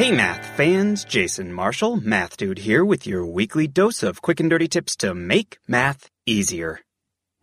[0.00, 4.48] Hey math fans, Jason Marshall, Math Dude here with your weekly dose of quick and
[4.48, 6.80] dirty tips to make math easier.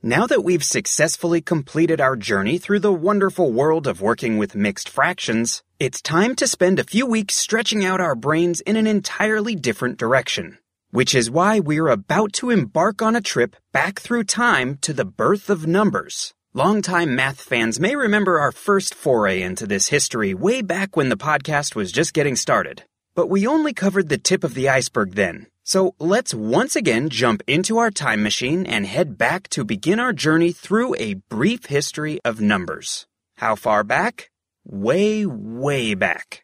[0.02, 4.90] Now that we've successfully completed our journey through the wonderful world of working with mixed
[4.90, 9.54] fractions, it's time to spend a few weeks stretching out our brains in an entirely
[9.54, 10.58] different direction.
[10.90, 15.06] Which is why we're about to embark on a trip back through time to the
[15.06, 16.34] birth of numbers.
[16.58, 21.16] Longtime math fans may remember our first foray into this history way back when the
[21.16, 22.82] podcast was just getting started.
[23.14, 25.46] But we only covered the tip of the iceberg then.
[25.64, 30.14] So let's once again jump into our time machine and head back to begin our
[30.14, 33.06] journey through a brief history of numbers.
[33.36, 34.32] How far back?
[34.66, 36.44] Way, way back.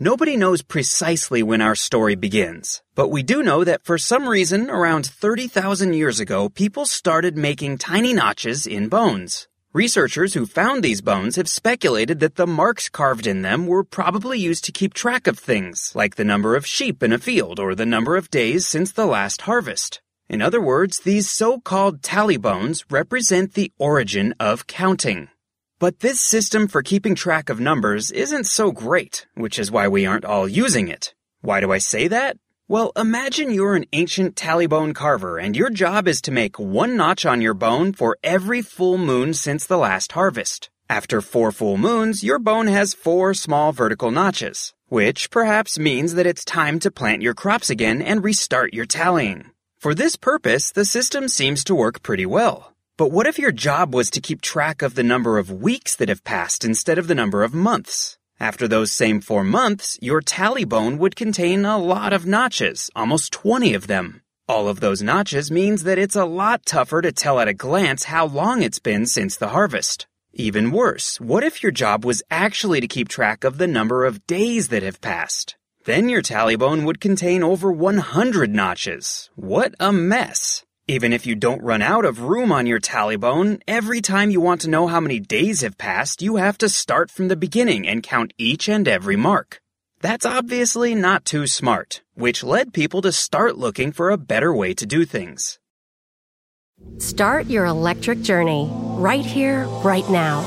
[0.00, 4.70] Nobody knows precisely when our story begins, but we do know that for some reason
[4.70, 9.48] around 30,000 years ago, people started making tiny notches in bones.
[9.72, 14.38] Researchers who found these bones have speculated that the marks carved in them were probably
[14.38, 17.74] used to keep track of things, like the number of sheep in a field or
[17.74, 20.00] the number of days since the last harvest.
[20.28, 25.28] In other words, these so-called tally bones represent the origin of counting.
[25.80, 30.06] But this system for keeping track of numbers isn't so great, which is why we
[30.06, 31.14] aren't all using it.
[31.40, 32.36] Why do I say that?
[32.66, 36.96] Well, imagine you're an ancient tally bone carver and your job is to make one
[36.96, 40.68] notch on your bone for every full moon since the last harvest.
[40.90, 46.26] After four full moons, your bone has four small vertical notches, which perhaps means that
[46.26, 49.52] it's time to plant your crops again and restart your tallying.
[49.76, 52.74] For this purpose, the system seems to work pretty well.
[52.98, 56.08] But what if your job was to keep track of the number of weeks that
[56.08, 58.18] have passed instead of the number of months?
[58.40, 63.32] After those same four months, your tally bone would contain a lot of notches, almost
[63.32, 64.22] 20 of them.
[64.48, 68.02] All of those notches means that it's a lot tougher to tell at a glance
[68.02, 70.08] how long it's been since the harvest.
[70.32, 74.26] Even worse, what if your job was actually to keep track of the number of
[74.26, 75.56] days that have passed?
[75.84, 79.30] Then your tally bone would contain over 100 notches.
[79.36, 80.64] What a mess.
[80.90, 84.40] Even if you don't run out of room on your tally bone, every time you
[84.40, 87.86] want to know how many days have passed, you have to start from the beginning
[87.86, 89.60] and count each and every mark.
[90.00, 94.72] That's obviously not too smart, which led people to start looking for a better way
[94.72, 95.58] to do things.
[96.96, 100.40] Start your electric journey right here, right now.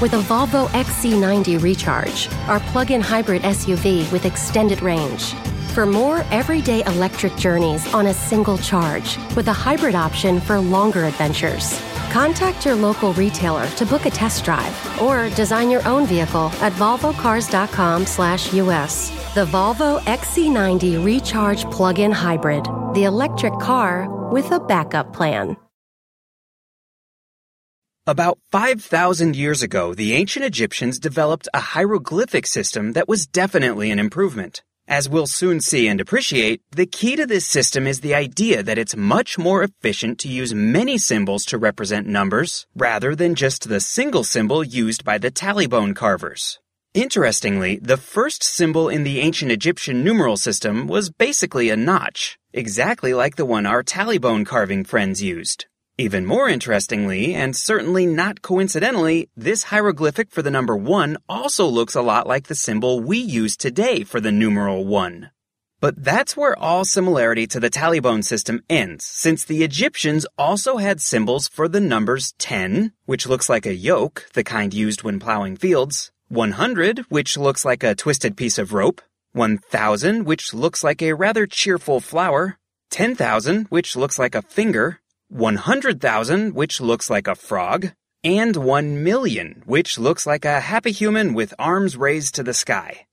[0.00, 5.34] With a Volvo XC90 Recharge, our plug in hybrid SUV with extended range.
[5.72, 11.04] For more everyday electric journeys on a single charge, with a hybrid option for longer
[11.04, 11.80] adventures.
[12.10, 16.72] Contact your local retailer to book a test drive or design your own vehicle at
[16.74, 19.10] volvocars.com/us.
[19.34, 22.64] The Volvo XC90 Recharge Plug-in Hybrid,
[22.94, 25.56] the electric car with a backup plan.
[28.06, 33.98] About 5,000 years ago, the ancient Egyptians developed a hieroglyphic system that was definitely an
[33.98, 34.62] improvement.
[34.86, 38.76] As we'll soon see and appreciate, the key to this system is the idea that
[38.76, 43.80] it's much more efficient to use many symbols to represent numbers rather than just the
[43.80, 46.58] single symbol used by the tallybone carvers.
[46.92, 53.14] Interestingly, the first symbol in the ancient Egyptian numeral system was basically a notch, exactly
[53.14, 55.64] like the one our tallybone carving friends used.
[55.96, 61.94] Even more interestingly, and certainly not coincidentally, this hieroglyphic for the number 1 also looks
[61.94, 65.30] a lot like the symbol we use today for the numeral 1.
[65.78, 71.00] But that's where all similarity to the tallybone system ends, since the Egyptians also had
[71.00, 75.54] symbols for the numbers 10, which looks like a yoke, the kind used when plowing
[75.54, 79.00] fields, 100, which looks like a twisted piece of rope,
[79.30, 82.58] 1000, which looks like a rather cheerful flower,
[82.90, 84.98] 10,000, which looks like a finger,
[85.34, 87.90] 100,000, which looks like a frog,
[88.22, 93.04] and 1 million, which looks like a happy human with arms raised to the sky.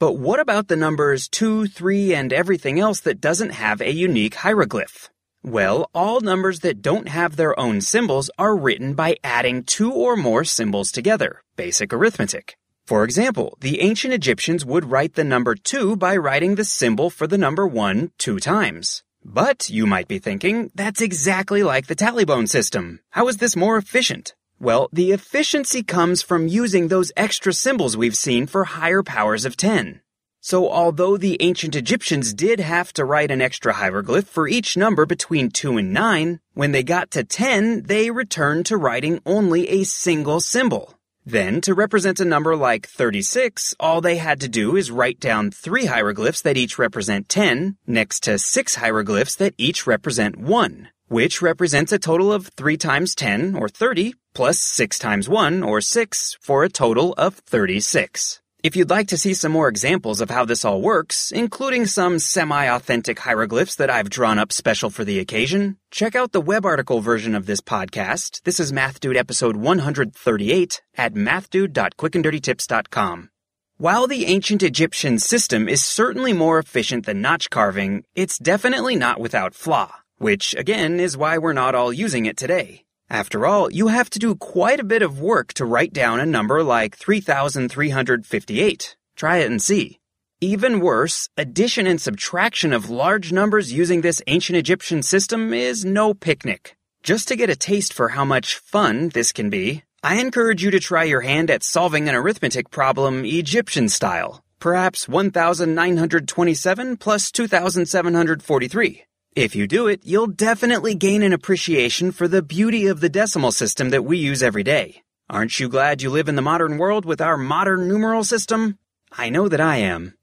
[0.00, 4.34] But what about the numbers 2, 3, and everything else that doesn't have a unique
[4.34, 5.08] hieroglyph?
[5.44, 10.16] Well, all numbers that don't have their own symbols are written by adding two or
[10.16, 12.56] more symbols together, basic arithmetic.
[12.88, 17.28] For example, the ancient Egyptians would write the number 2 by writing the symbol for
[17.28, 19.04] the number 1 two times.
[19.24, 23.00] But you might be thinking, that's exactly like the tallybone system.
[23.10, 24.34] How is this more efficient?
[24.60, 29.56] Well, the efficiency comes from using those extra symbols we've seen for higher powers of
[29.56, 30.00] 10.
[30.40, 35.04] So although the ancient Egyptians did have to write an extra hieroglyph for each number
[35.04, 39.84] between 2 and 9, when they got to 10, they returned to writing only a
[39.84, 40.97] single symbol.
[41.28, 45.50] Then, to represent a number like 36, all they had to do is write down
[45.50, 51.42] three hieroglyphs that each represent 10, next to six hieroglyphs that each represent 1, which
[51.42, 56.38] represents a total of 3 times 10, or 30, plus 6 times 1, or 6,
[56.40, 58.40] for a total of 36.
[58.60, 62.18] If you'd like to see some more examples of how this all works, including some
[62.18, 67.00] semi-authentic hieroglyphs that I've drawn up special for the occasion, check out the web article
[67.00, 68.42] version of this podcast.
[68.42, 73.30] This is Math Dude episode 138 at mathdude.quickanddirtytips.com.
[73.76, 79.20] While the ancient Egyptian system is certainly more efficient than notch carving, it's definitely not
[79.20, 82.86] without flaw, which again is why we're not all using it today.
[83.10, 86.26] After all, you have to do quite a bit of work to write down a
[86.26, 88.96] number like 3,358.
[89.16, 89.98] Try it and see.
[90.42, 96.12] Even worse, addition and subtraction of large numbers using this ancient Egyptian system is no
[96.12, 96.76] picnic.
[97.02, 100.70] Just to get a taste for how much fun this can be, I encourage you
[100.72, 104.44] to try your hand at solving an arithmetic problem Egyptian style.
[104.60, 109.07] Perhaps 1927 plus 2743.
[109.38, 113.52] If you do it, you'll definitely gain an appreciation for the beauty of the decimal
[113.52, 115.02] system that we use every day.
[115.30, 118.78] Aren't you glad you live in the modern world with our modern numeral system?
[119.12, 120.14] I know that I am.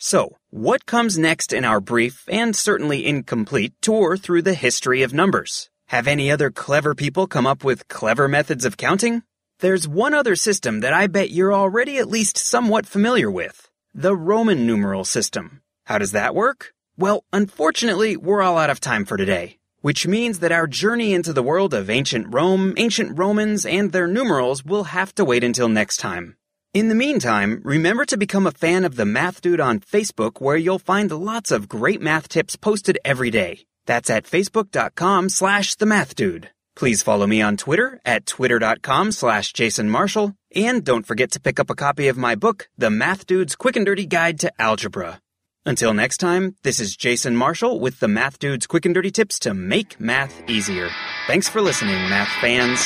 [0.00, 5.14] So, what comes next in our brief and certainly incomplete tour through the history of
[5.14, 5.70] numbers?
[5.86, 9.22] Have any other clever people come up with clever methods of counting?
[9.60, 13.70] There's one other system that I bet you're already at least somewhat familiar with.
[13.94, 15.62] The Roman numeral system.
[15.86, 16.73] How does that work?
[16.96, 21.32] Well, unfortunately, we're all out of time for today, which means that our journey into
[21.32, 25.68] the world of ancient Rome, ancient Romans, and their numerals will have to wait until
[25.68, 26.36] next time.
[26.72, 30.56] In the meantime, remember to become a fan of the Math Dude on Facebook where
[30.56, 33.66] you'll find lots of great math tips posted every day.
[33.86, 36.50] That's at facebook.com slash the math dude.
[36.76, 40.34] Please follow me on Twitter at twitter.com slash Jason Marshall.
[40.54, 43.76] And don't forget to pick up a copy of my book, The Math Dude's Quick
[43.76, 45.20] and Dirty Guide to Algebra.
[45.66, 49.38] Until next time, this is Jason Marshall with the Math Dude's Quick and Dirty Tips
[49.40, 50.90] to make math easier.
[51.26, 52.80] Thanks for listening, math fans.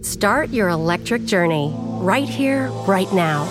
[0.00, 3.42] Start your electric journey right here, right now.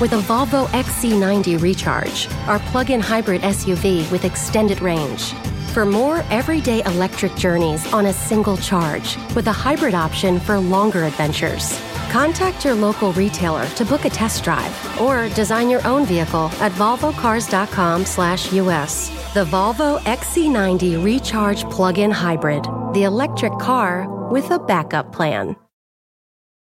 [0.00, 5.34] With a Volvo XC90 Recharge, our plug in hybrid SUV with extended range.
[5.74, 11.04] For more everyday electric journeys on a single charge, with a hybrid option for longer
[11.04, 11.78] adventures.
[12.10, 16.72] Contact your local retailer to book a test drive or design your own vehicle at
[16.72, 19.10] volvocars.com/us.
[19.34, 25.56] The Volvo XC90 Recharge Plug-in Hybrid, the electric car with a backup plan.